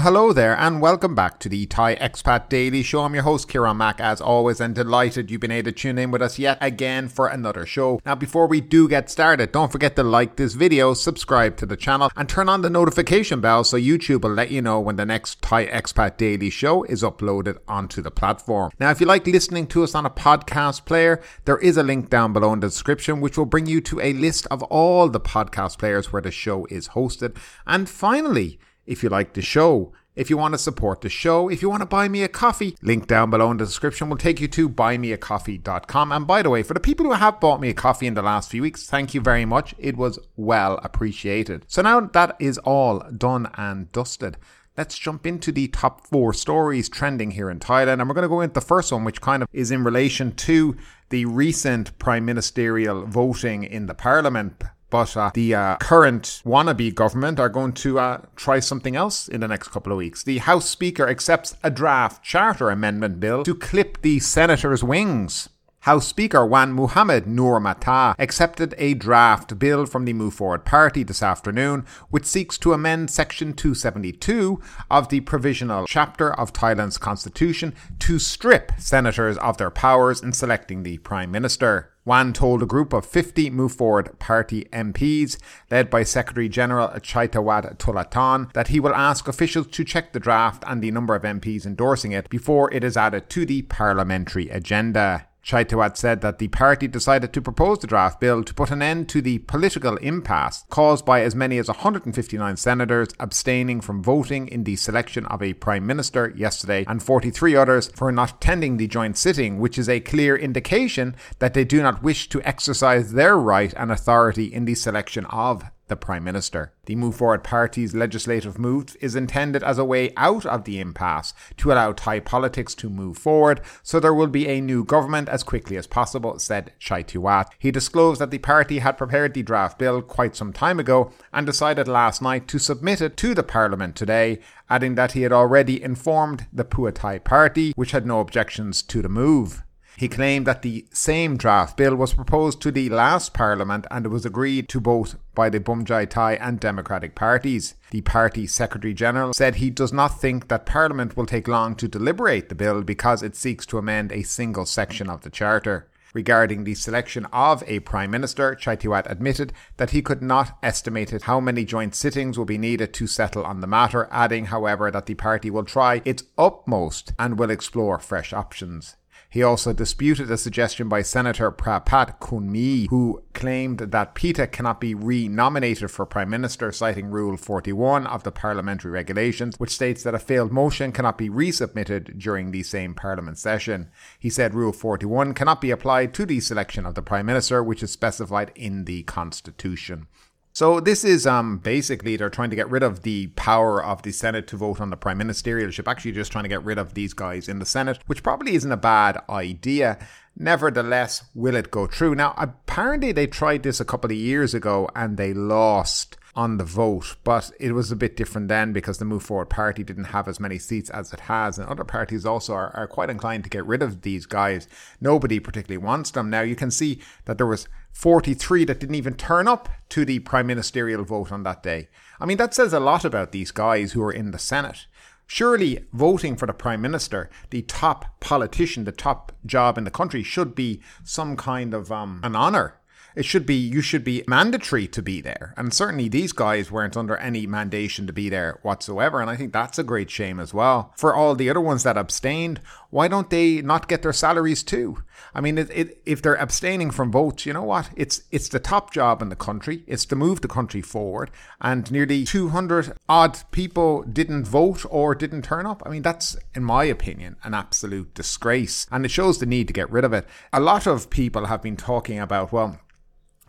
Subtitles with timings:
[0.00, 3.02] Well, hello there, and welcome back to the Thai Expat Daily Show.
[3.02, 6.10] I'm your host, Kieran Mack, as always, and delighted you've been able to tune in
[6.10, 8.00] with us yet again for another show.
[8.06, 11.76] Now, before we do get started, don't forget to like this video, subscribe to the
[11.76, 15.04] channel, and turn on the notification bell so YouTube will let you know when the
[15.04, 18.72] next Thai Expat Daily Show is uploaded onto the platform.
[18.80, 22.08] Now, if you like listening to us on a podcast player, there is a link
[22.08, 25.20] down below in the description which will bring you to a list of all the
[25.20, 27.36] podcast players where the show is hosted.
[27.66, 28.58] And finally,
[28.90, 29.92] if you like the show.
[30.16, 32.76] If you want to support the show, if you want to buy me a coffee,
[32.82, 36.12] link down below in the description will take you to buymeacoffee.com.
[36.12, 38.20] And by the way, for the people who have bought me a coffee in the
[38.20, 39.74] last few weeks, thank you very much.
[39.78, 41.64] It was well appreciated.
[41.68, 44.36] So now that is all done and dusted.
[44.76, 48.00] Let's jump into the top four stories trending here in Thailand.
[48.00, 50.32] And we're going to go into the first one, which kind of is in relation
[50.32, 50.76] to
[51.10, 57.40] the recent prime ministerial voting in the parliament but uh, the uh, current wannabe government
[57.40, 60.22] are going to uh, try something else in the next couple of weeks.
[60.24, 65.48] The House Speaker accepts a draft charter amendment bill to clip the senator's wings.
[65.84, 71.02] House Speaker Wan Muhamad Noor Matha accepted a draft bill from the Move Forward Party
[71.02, 77.74] this afternoon, which seeks to amend Section 272 of the provisional chapter of Thailand's constitution
[78.00, 81.94] to strip senators of their powers in selecting the Prime Minister.
[82.04, 85.38] Wan told a group of 50 Move Forward Party MPs,
[85.70, 90.62] led by Secretary General Chaithawat Tulathon, that he will ask officials to check the draft
[90.66, 95.26] and the number of MPs endorsing it before it is added to the parliamentary agenda.
[95.44, 99.08] Chaithawat said that the party decided to propose the draft bill to put an end
[99.08, 104.64] to the political impasse caused by as many as 159 senators abstaining from voting in
[104.64, 109.16] the selection of a prime minister yesterday and 43 others for not attending the joint
[109.16, 113.72] sitting, which is a clear indication that they do not wish to exercise their right
[113.76, 116.72] and authority in the selection of the Prime Minister.
[116.86, 121.34] The Move Forward Party's legislative move is intended as a way out of the impasse
[121.58, 125.42] to allow Thai politics to move forward, so there will be a new government as
[125.42, 127.48] quickly as possible, said Chai Chaithawat.
[127.58, 131.44] He disclosed that the party had prepared the draft bill quite some time ago and
[131.44, 134.38] decided last night to submit it to the Parliament today,
[134.70, 139.02] adding that he had already informed the Pheu Thai party, which had no objections to
[139.02, 139.62] the move.
[140.00, 144.08] He claimed that the same draft bill was proposed to the last parliament and it
[144.08, 147.74] was agreed to both by the Bhumjai Thai and Democratic parties.
[147.90, 151.86] The party Secretary General said he does not think that Parliament will take long to
[151.86, 155.90] deliberate the bill because it seeks to amend a single section of the Charter.
[156.14, 161.40] Regarding the selection of a Prime Minister, Chaithawat admitted that he could not estimate how
[161.40, 165.14] many joint sittings will be needed to settle on the matter, adding, however, that the
[165.14, 168.96] party will try its utmost and will explore fresh options.
[169.32, 174.92] He also disputed a suggestion by Senator Prapat Kunmi, who claimed that Pita cannot be
[174.92, 180.18] re-nominated for Prime Minister, citing Rule 41 of the parliamentary regulations, which states that a
[180.18, 183.88] failed motion cannot be resubmitted during the same Parliament session.
[184.18, 187.84] He said Rule 41 cannot be applied to the selection of the Prime Minister, which
[187.84, 190.08] is specified in the Constitution.
[190.52, 194.12] So this is um, basically they're trying to get rid of the power of the
[194.12, 195.88] Senate to vote on the prime ministerialship.
[195.88, 198.72] Actually, just trying to get rid of these guys in the Senate, which probably isn't
[198.72, 199.98] a bad idea.
[200.36, 202.14] Nevertheless, will it go through?
[202.14, 206.64] Now, apparently they tried this a couple of years ago and they lost on the
[206.64, 210.26] vote, but it was a bit different then because the Move Forward Party didn't have
[210.26, 213.50] as many seats as it has, and other parties also are, are quite inclined to
[213.50, 214.66] get rid of these guys.
[215.02, 216.30] Nobody particularly wants them.
[216.30, 220.20] Now you can see that there was 43 that didn't even turn up to the
[220.20, 221.88] prime ministerial vote on that day.
[222.18, 224.86] I mean, that says a lot about these guys who are in the Senate.
[225.26, 230.22] Surely voting for the Prime Minister, the top politician, the top job in the country,
[230.22, 232.79] should be some kind of um, an honour
[233.14, 235.54] it should be you should be mandatory to be there.
[235.56, 239.20] And certainly these guys weren't under any mandation to be there whatsoever.
[239.20, 240.92] And I think that's a great shame as well.
[240.96, 242.60] For all the other ones that abstained,
[242.90, 245.02] why don't they not get their salaries too?
[245.34, 247.90] I mean, it, it, if they're abstaining from votes, you know what?
[247.96, 249.84] It's it's the top job in the country.
[249.86, 251.30] It's to move the country forward.
[251.60, 255.82] And nearly 200 odd people didn't vote or didn't turn up.
[255.86, 258.86] I mean, that's, in my opinion, an absolute disgrace.
[258.90, 260.26] And it shows the need to get rid of it.
[260.52, 262.78] A lot of people have been talking about, well,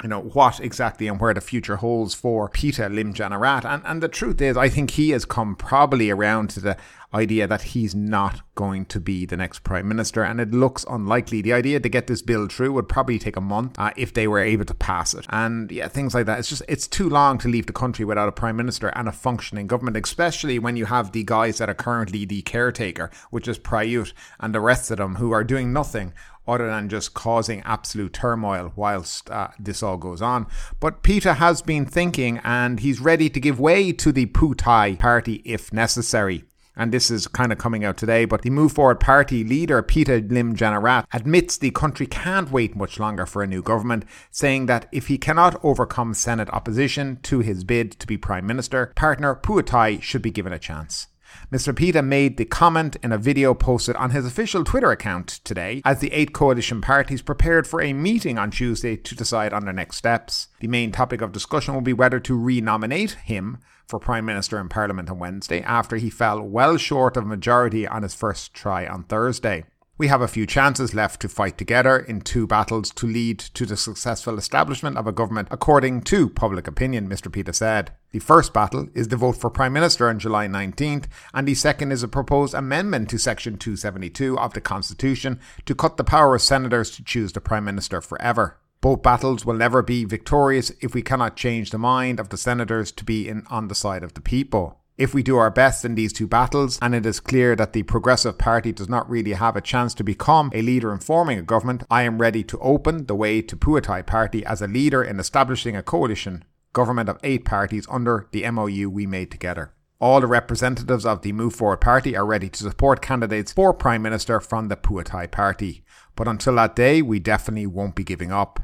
[0.01, 3.65] you know, what exactly and where the future holds for Pita Limjaroenrat.
[3.65, 6.77] And, and the truth is, I think he has come probably around to the
[7.13, 11.41] idea that he's not going to be the next prime minister, and it looks unlikely.
[11.41, 14.27] The idea to get this bill through would probably take a month uh, if they
[14.27, 16.39] were able to pass it, and yeah, things like that.
[16.39, 19.11] It's just it's too long to leave the country without a prime minister and a
[19.11, 23.59] functioning government, especially when you have the guys that are currently the caretaker, which is
[23.59, 26.13] Prayut, and the rest of them who are doing nothing
[26.47, 30.47] other than just causing absolute turmoil whilst uh, this all goes on.
[30.79, 34.95] But Pita has been thinking and he's ready to give way to the Pheu Thai
[34.95, 36.43] party if necessary.
[36.75, 40.21] And this is kind of coming out today, but the Move Forward Party leader, Pita
[40.21, 45.07] Limjaroenrat, admits the country can't wait much longer for a new government, saying that if
[45.07, 49.99] he cannot overcome Senate opposition to his bid to be Prime Minister, partner Pheu Thai
[49.99, 51.07] should be given a chance.
[51.51, 51.75] Mr.
[51.75, 55.99] Pita made the comment in a video posted on his official Twitter account today as
[55.99, 59.97] the eight coalition parties prepared for a meeting on Tuesday to decide on their next
[59.97, 60.47] steps.
[60.59, 63.57] The main topic of discussion will be whether to re-nominate him
[63.87, 68.03] for Prime Minister in Parliament on Wednesday after he fell well short of majority on
[68.03, 69.65] his first try on Thursday.
[70.01, 73.67] We have a few chances left to fight together in two battles to lead to
[73.67, 77.31] the successful establishment of a government, according to public opinion, Mr.
[77.31, 77.91] Pita said.
[78.09, 81.05] The first battle is the vote for Prime Minister on July 19th,
[81.35, 85.97] and the second is a proposed amendment to Section 272 of the Constitution to cut
[85.97, 88.57] the power of senators to choose the Prime Minister forever.
[88.81, 92.91] Both battles will never be victorious if we cannot change the mind of the senators
[92.93, 94.80] to be in, on the side of the people.
[95.01, 97.81] If we do our best in these two battles, and it is clear that the
[97.81, 101.41] Progressive Party does not really have a chance to become a leader in forming a
[101.41, 105.03] government, I am ready to open the way to Pheu Thai Party as a leader
[105.03, 109.73] in establishing a coalition government of eight parties under the MOU we made together.
[109.99, 114.03] All the representatives of the Move Forward Party are ready to support candidates for Prime
[114.03, 115.83] Minister from the Pheu Thai Party.
[116.15, 118.59] But until that day, we definitely won't be giving up.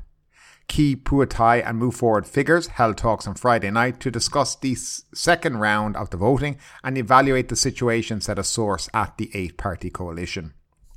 [0.68, 4.76] Key Pheu Thai and Move Forward figures held talks on Friday night to discuss the
[4.76, 9.58] second round of the voting and evaluate the situation, said a source at the eight
[9.58, 10.54] party coalition.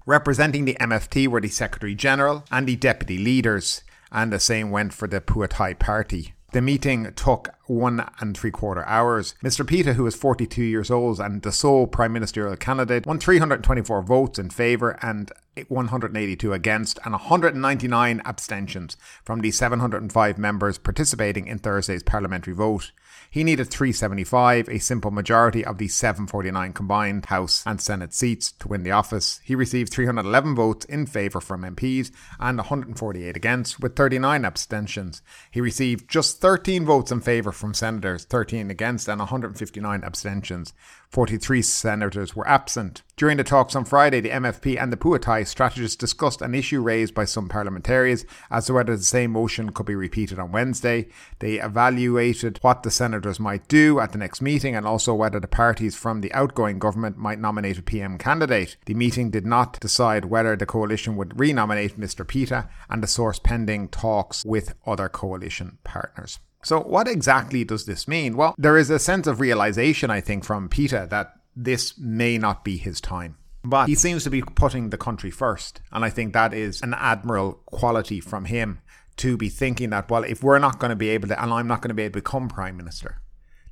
[0.06, 4.92] Representing the MFP were the Secretary General and the Deputy Leaders, and the same went
[4.92, 6.34] for the Pheu Thai Party.
[6.52, 9.34] The meeting took one and three quarter hours.
[9.42, 9.66] Mr.
[9.66, 14.38] Pita, who is 42 years old and the sole prime ministerial candidate, won 324 votes
[14.38, 15.30] in favour and
[15.68, 22.92] 182 against and 199 abstentions from the 705 members participating in Thursday's parliamentary vote.
[23.30, 28.68] He needed 375, a simple majority of the 749 combined House and Senate seats to
[28.68, 29.40] win the office.
[29.44, 35.22] He received 311 votes in favour from MPs and 148 against, with 39 abstentions.
[35.50, 40.72] He received just 13 votes in favour from senators, 13 against, and 159 abstentions.
[41.10, 43.02] 43 senators were absent.
[43.16, 46.80] During the talks on Friday, the MFP and the Pheu Thai strategists discussed an issue
[46.80, 51.08] raised by some parliamentarians as to whether the same motion could be repeated on Wednesday.
[51.40, 55.48] They evaluated what the senators might do at the next meeting and also whether the
[55.48, 58.76] parties from the outgoing government might nominate a PM candidate.
[58.86, 62.26] The meeting did not decide whether the coalition would re-nominate Mr.
[62.26, 66.38] Pita and the source pending talks with other coalition partners.
[66.62, 68.36] So, what exactly does this mean?
[68.36, 72.64] Well, there is a sense of realization, I think, from Pita that this may not
[72.64, 73.36] be his time.
[73.62, 75.80] But he seems to be putting the country first.
[75.92, 78.80] And I think that is an admirable quality from him
[79.16, 81.68] to be thinking that, well, if we're not going to be able to, and I'm
[81.68, 83.20] not going to be able to become prime minister,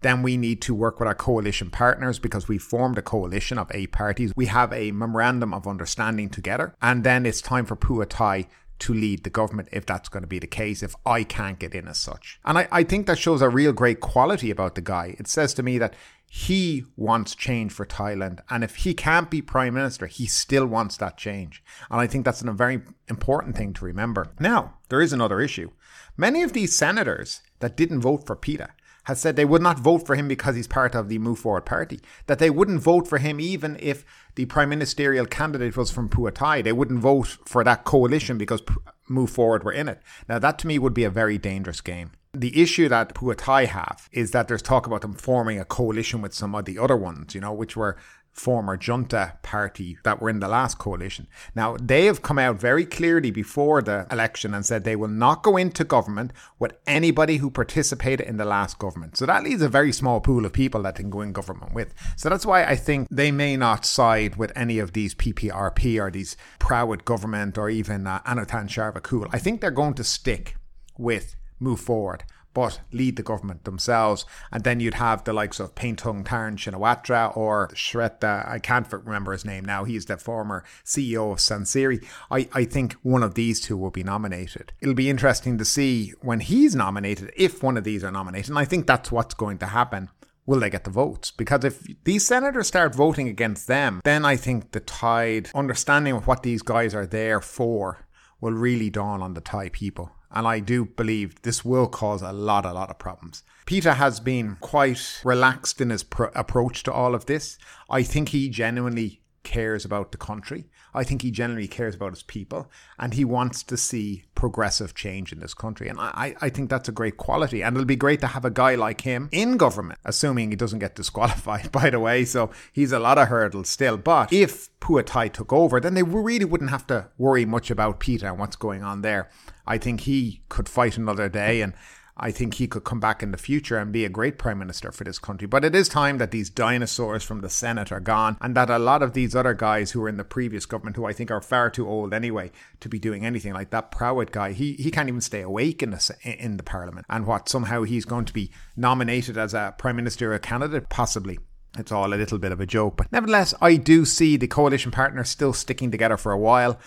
[0.00, 3.70] then we need to work with our coalition partners because we formed a coalition of
[3.73, 4.32] eight parties.
[4.37, 6.75] We have a memorandum of understanding together.
[6.81, 8.46] And then it's time for Pheu Thai
[8.80, 11.75] to lead the government if that's going to be the case, if I can't get
[11.75, 12.40] in as such.
[12.44, 15.16] And I, I think that shows a real great quality about the guy.
[15.19, 15.94] It says to me that
[16.30, 18.40] he wants change for Thailand.
[18.50, 21.62] And if he can't be prime minister, he still wants that change.
[21.91, 24.32] And I think that's a very important thing to remember.
[24.38, 25.70] Now, there is another issue.
[26.17, 28.70] Many of these senators that didn't vote for Pita
[29.08, 31.65] has said they would not vote for him because he's part of the Move Forward
[31.65, 31.98] party.
[32.27, 36.31] That they wouldn't vote for him even if the prime ministerial candidate was from Pheu
[36.31, 36.60] Thai.
[36.60, 38.60] They wouldn't vote for that coalition because
[39.08, 40.03] Move Forward were in it.
[40.29, 42.10] Now, that to me would be a very dangerous game.
[42.34, 46.20] The issue that Pheu Thai have is that there's talk about them forming a coalition
[46.20, 47.96] with some of the other ones, you know, which were
[48.38, 51.26] former junta party that were in the last coalition.
[51.54, 55.42] Now, they have come out very clearly before the election and said they will not
[55.42, 59.16] go into government with anybody who participated in the last government.
[59.16, 61.74] So that leaves a very small pool of people that they can go in government
[61.74, 61.94] with.
[62.16, 66.10] So that's why I think they may not side with any of these PPRP or
[66.10, 69.28] these Prawit government or even uh, Charnvirakul.
[69.32, 70.56] I think they're going to stick
[70.96, 72.24] with move forward
[72.58, 74.24] but lead the government themselves.
[74.50, 79.44] And then you'd have the likes of Paetongtarn Shinawatra or Srettha, I can't remember his
[79.44, 82.05] name now, he's the former CEO of Sansiri.
[82.32, 84.72] I, I think one of these two will be nominated.
[84.81, 88.48] It'll be interesting to see when he's nominated, if one of these are nominated.
[88.48, 90.10] And I think that's what's going to happen
[90.44, 91.31] will they get the votes?
[91.31, 96.27] Because if these senators start voting against them, then I think the tide, understanding of
[96.27, 98.06] what these guys are there for,
[98.41, 100.10] will really dawn on the Thai people.
[100.31, 103.43] And I do believe this will cause a lot, a lot of problems.
[103.67, 106.05] Pita has been quite relaxed in his
[106.35, 107.58] approach to all of this.
[107.91, 110.69] I think he genuinely cares about the country.
[110.93, 115.32] I think he generally cares about his people and he wants to see progressive change
[115.32, 115.88] in this country.
[115.88, 117.62] And I, I think that's a great quality.
[117.62, 120.81] And it'll be great to have a guy like him in government, assuming he doesn't
[120.81, 122.26] get disqualified, by the way.
[122.26, 123.96] So he's a lot of hurdles still.
[123.96, 128.00] But if Pheu Thai took over, then they really wouldn't have to worry much about
[128.00, 129.31] Pita and what's going on there.
[129.67, 131.72] I think he could fight another day and
[132.19, 134.91] I think he could come back in the future and be a great prime minister
[134.91, 135.46] for this country.
[135.46, 138.79] But it is time that these dinosaurs from the Senate are gone and that a
[138.79, 141.41] lot of these other guys who were in the previous government, who I think are
[141.41, 145.08] far too old anyway to be doing anything like that Prawit guy, he, he can't
[145.08, 147.06] even stay awake in the, in the parliament.
[147.08, 151.39] And what somehow he's going to be nominated as a prime minister or candidate, possibly.
[151.79, 152.96] It's all a little bit of a joke.
[152.96, 156.79] But nevertheless, I do see the coalition partners still sticking together for a while.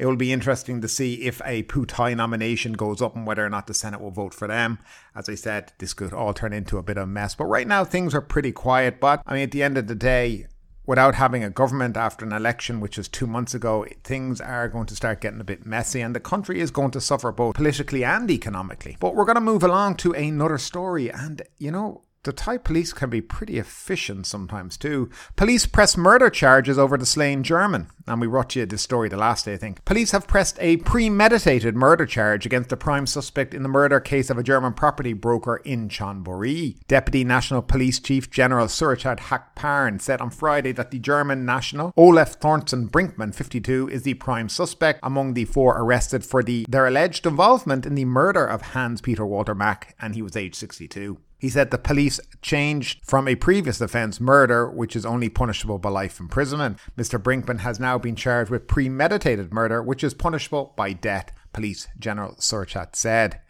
[0.00, 3.44] It will be interesting to see if a Pheu Thai nomination goes up and whether
[3.44, 4.78] or not the Senate will vote for them.
[5.14, 7.34] As I said, this could all turn into a bit of a mess.
[7.34, 8.98] But right now, things are pretty quiet.
[8.98, 10.46] But I mean, at the end of the day,
[10.86, 14.86] without having a government after an election, which was two months ago, things are going
[14.86, 18.02] to start getting a bit messy and the country is going to suffer both politically
[18.02, 18.96] and economically.
[19.00, 21.12] But we're going to move along to another story.
[21.12, 25.08] And, you know, the Thai police can be pretty efficient sometimes too.
[25.36, 27.88] Police press murder charges over the slain German.
[28.06, 29.84] And we brought you this story the last day, I think.
[29.84, 34.28] Police have pressed a premeditated murder charge against the prime suspect in the murder case
[34.28, 36.76] of a German property broker in Chonburi.
[36.88, 42.34] Deputy National Police Chief General Surachate Hakparn said on Friday that the German national Olaf
[42.34, 47.26] Thorsten Brinkman, 52, is the prime suspect among the four arrested for the their alleged
[47.26, 51.18] involvement in the murder of Hans Peter Walter Mack, and he was aged 62.
[51.40, 55.88] He said the police changed from a previous offence, murder, which is only punishable by
[55.88, 56.78] life imprisonment.
[56.98, 57.18] Mr.
[57.18, 62.34] Brinkman has now been charged with premeditated murder, which is punishable by death, Police General
[62.34, 63.40] Surchat said.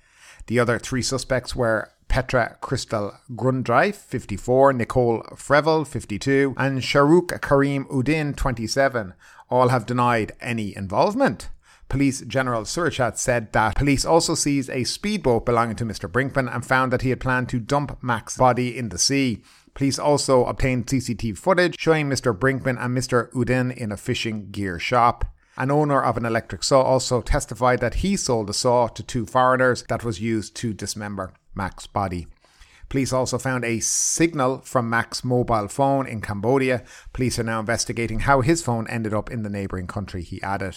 [0.46, 7.86] The other three suspects were Petra Crystal Grundreif, 54, Nicole Frevel, 52, and Sharuk Karim
[7.86, 9.14] Udin, 27.
[9.50, 11.48] All have denied any involvement.
[11.90, 16.08] Police General Surchat said that police also seized a speedboat belonging to Mr.
[16.08, 19.42] Brinkman and found that he had planned to dump Mack's body in the sea.
[19.74, 22.32] Police also obtained CCTV footage showing Mr.
[22.32, 23.28] Brinkman and Mr.
[23.32, 25.24] Udin in a fishing gear shop.
[25.56, 29.26] An owner of an electric saw also testified that he sold the saw to two
[29.26, 32.28] foreigners that was used to dismember Mack's body.
[32.88, 36.84] Police also found a signal from Mack's mobile phone in Cambodia.
[37.12, 40.76] Police are now investigating how his phone ended up in the neighbouring country, he added.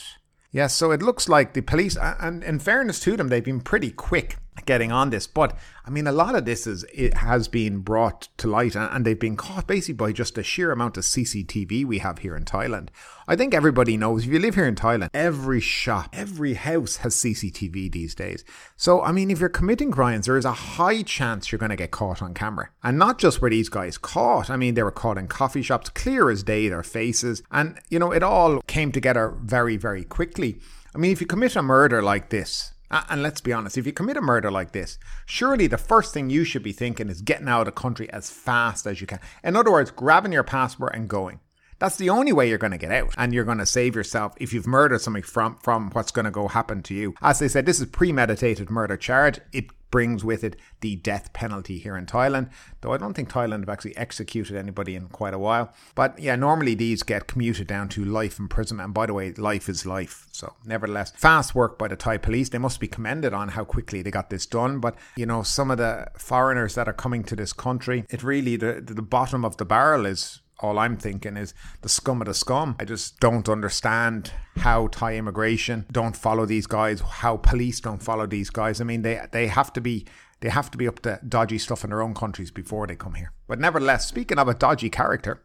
[0.53, 3.89] Yes, so it looks like the police, and in fairness to them, they've been pretty
[3.89, 5.27] quick getting on this.
[5.27, 9.05] But I mean, a lot of this is it has been brought to light, and
[9.05, 12.45] they've been caught basically by just the sheer amount of CCTV we have here in
[12.45, 12.89] Thailand.
[13.27, 17.15] I think everybody knows if you live here in Thailand, every shop, every house has
[17.15, 18.43] CCTV these days.
[18.75, 21.75] So I mean, if you're committing crimes, there is a high chance you're going to
[21.75, 24.49] get caught on camera, and not just were these guys caught.
[24.49, 27.99] I mean, they were caught in coffee shops, clear as day, their faces, and you
[27.99, 30.59] know, it all came together very, very quickly.
[30.95, 33.87] I mean, if you commit a murder like this, Uh, and let's be honest, if
[33.87, 37.23] you commit a murder like this, surely the first thing you should be thinking is
[37.23, 39.19] getting out of the country as fast as you can.
[39.43, 41.39] In other words, grabbing your passport and going.
[41.79, 44.35] That's the only way you're going to get out and you're going to save yourself
[44.39, 47.15] if you've murdered somebody from, from what's going to go happen to you.
[47.19, 49.39] As they said, this is premeditated murder charge.
[49.51, 52.49] It brings with it the death penalty here in Thailand,
[52.81, 55.71] though I don't think Thailand have actually executed anybody in quite a while.
[55.93, 58.85] But yeah, normally these get commuted down to life imprisonment.
[58.85, 60.25] And by the way, life is life.
[60.31, 62.49] So, nevertheless, fast work by the Thai police.
[62.49, 64.79] They must be commended on how quickly they got this done.
[64.79, 68.55] But, you know, some of the foreigners that are coming to this country, it really,
[68.55, 72.33] the, the bottom of the barrel is all I'm thinking is the scum of the
[72.33, 72.75] scum.
[72.79, 78.25] I just don't understand how Thai immigration don't follow these guys, how police don't follow
[78.27, 78.79] these guys.
[78.79, 80.05] I mean, they they have to be
[80.39, 83.15] they have to be up to dodgy stuff in their own countries before they come
[83.15, 83.31] here.
[83.47, 85.41] But nevertheless, speaking of a dodgy character,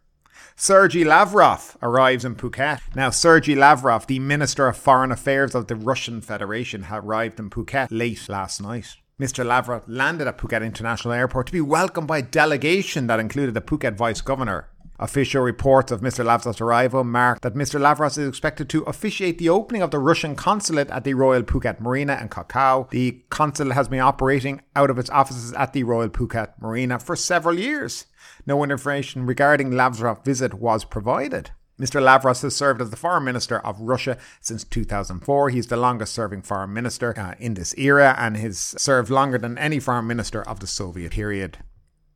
[0.57, 2.81] Sergei Lavrov arrives in Phuket.
[2.95, 7.89] Now, Sergei Lavrov, the Minister of Foreign Affairs of the Russian Federation, arrived in Phuket
[7.91, 8.97] late last night.
[9.21, 9.45] Mr.
[9.45, 13.61] Lavrov landed at Phuket International Airport to be welcomed by a delegation that included the
[13.61, 14.69] Phuket Vice Governor,
[15.01, 16.25] Official reports of Mr.
[16.25, 17.79] Lavrov's arrival mark that Mr.
[17.79, 21.79] Lavrov is expected to officiate the opening of the Russian consulate at the Royal Phuket
[21.79, 22.89] Marina in Koh Tao.
[22.91, 27.15] The consulate has been operating out of its offices at the Royal Phuket Marina for
[27.15, 28.07] several years.
[28.45, 31.51] No information regarding Lavrov's visit was provided.
[31.81, 32.03] Mr.
[32.03, 35.51] Lavrov has served as the foreign minister of Russia since 2004.
[35.51, 39.57] He's the longest serving foreign minister uh, in this era and has served longer than
[39.59, 41.59] any foreign minister of the Soviet period.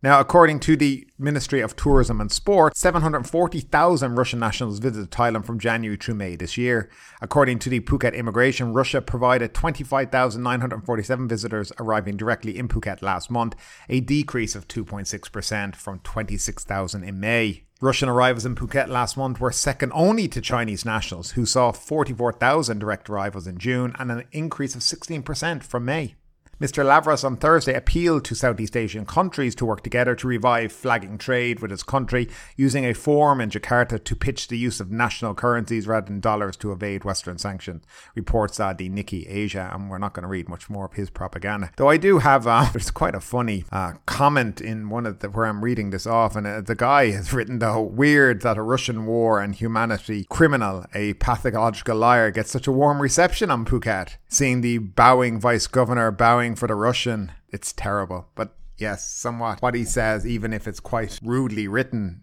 [0.04, 5.60] Now, according to the Ministry of Tourism and Sport, 740,000 Russian nationals visited Thailand from
[5.60, 6.90] January through May this year.
[7.20, 13.54] According to the Phuket Immigration, Russia provided 25,947 visitors arriving directly in Phuket last month,
[13.88, 17.62] a decrease of 2.6% from 26,000 in May.
[17.80, 22.80] Russian arrivals in Phuket last month were second only to Chinese nationals, who saw 44,000
[22.80, 26.16] direct arrivals in June and an increase of 16% from May.
[26.62, 26.84] Mr.
[26.84, 31.58] Lavrov on Thursday appealed to Southeast Asian countries to work together to revive flagging trade
[31.58, 35.88] with his country, using a forum in Jakarta to pitch the use of national currencies
[35.88, 37.82] rather than dollars to evade Western sanctions.
[38.14, 41.72] Reports the Nikkei Asia, and we're not going to read much more of his propaganda.
[41.76, 45.30] Though I do have, uh, there's quite a funny uh, comment in one of the,
[45.30, 48.62] where I'm reading this off, and uh, the guy has written, though, weird that a
[48.62, 54.16] Russian war and humanity criminal, a pathological liar, gets such a warm reception on Phuket.
[54.28, 58.28] Seeing the bowing vice governor bowing for the Russian, it's terrible.
[58.34, 62.22] But yes, somewhat what he says, even if it's quite rudely written,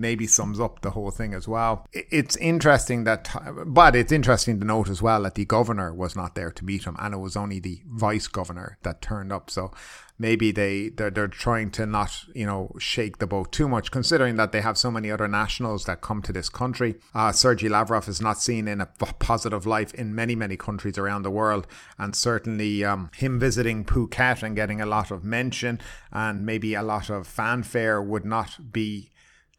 [0.00, 1.86] maybe sums up the whole thing as well.
[1.92, 3.30] It's interesting that,
[3.66, 6.84] but it's interesting to note as well that the governor was not there to meet
[6.84, 9.50] him, and it was only the vice governor that turned up.
[9.50, 9.72] So
[10.18, 14.36] maybe they they're, they're trying to not you know shake the boat too much, considering
[14.36, 16.96] that they have so many other nationals that come to this country.
[17.14, 21.22] Uh, Sergei Lavrov is not seen in a positive light in many many countries around
[21.22, 21.66] the world,
[21.98, 25.80] and certainly um, him visiting Phuket and getting a lot of mention
[26.12, 29.10] and maybe a lot of fanfare would not be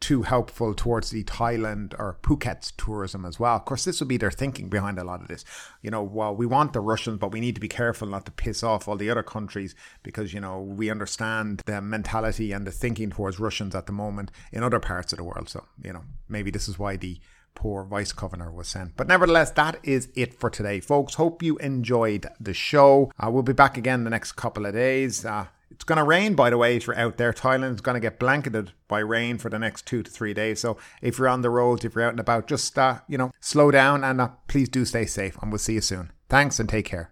[0.02, 3.56] too helpful towards the Thailand or Phuket's tourism as well.
[3.56, 5.46] Of course, this would be their thinking behind a lot of this.
[5.82, 8.32] You know, well, we want the Russians, but we need to be careful not to
[8.32, 12.72] piss off all the other countries because, you know, we understand the mentality and the
[12.72, 15.48] thinking towards Russians at the moment in other parts of the world.
[15.48, 17.20] So, you know, maybe this is why the
[17.54, 18.98] poor vice governor was sent.
[18.98, 21.14] But nevertheless, that is it for today, folks.
[21.14, 23.12] Hope you enjoyed the show.
[23.20, 25.26] Uh, we'll be back again the next couple of days.
[25.26, 27.34] Uh, it's going to rain, by the way, if you're out there.
[27.34, 30.60] Thailand's going to get blanketed by rain for the next two to three days.
[30.60, 33.32] So if you're on the roads, if you're out and about, just, uh, you know,
[33.40, 35.38] slow down and uh, please do stay safe.
[35.42, 36.12] And we'll see you soon.
[36.30, 37.12] Thanks and take care.